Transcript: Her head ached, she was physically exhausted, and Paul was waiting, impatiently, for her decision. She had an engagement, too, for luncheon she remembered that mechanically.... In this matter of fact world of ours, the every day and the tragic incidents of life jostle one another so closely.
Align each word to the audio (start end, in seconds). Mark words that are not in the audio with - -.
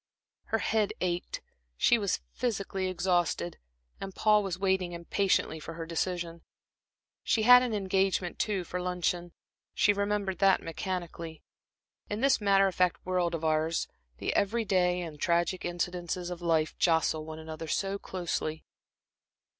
Her 0.45 0.57
head 0.57 0.93
ached, 0.99 1.41
she 1.77 1.99
was 1.99 2.21
physically 2.31 2.87
exhausted, 2.87 3.59
and 3.99 4.15
Paul 4.15 4.41
was 4.41 4.57
waiting, 4.57 4.93
impatiently, 4.93 5.59
for 5.59 5.75
her 5.75 5.85
decision. 5.85 6.41
She 7.21 7.43
had 7.43 7.61
an 7.61 7.75
engagement, 7.75 8.39
too, 8.39 8.63
for 8.63 8.81
luncheon 8.81 9.31
she 9.75 9.93
remembered 9.93 10.39
that 10.39 10.59
mechanically.... 10.59 11.43
In 12.09 12.19
this 12.21 12.41
matter 12.41 12.67
of 12.67 12.73
fact 12.73 13.05
world 13.05 13.35
of 13.35 13.43
ours, 13.45 13.87
the 14.17 14.33
every 14.35 14.65
day 14.65 15.01
and 15.03 15.13
the 15.17 15.19
tragic 15.19 15.63
incidents 15.65 16.17
of 16.17 16.41
life 16.41 16.75
jostle 16.79 17.23
one 17.23 17.37
another 17.37 17.67
so 17.67 17.99
closely. 17.99 18.65